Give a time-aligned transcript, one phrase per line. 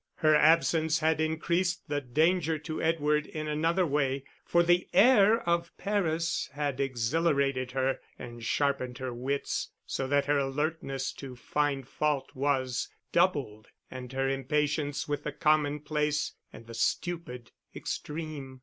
[0.15, 5.71] Her absence had increased the danger to Edward in another way, for the air of
[5.77, 12.31] Paris had exhilarated her and sharpened her wits so that her alertness to find fault
[12.33, 18.59] was doubled and her impatience with the commonplace and the stupid, extreme.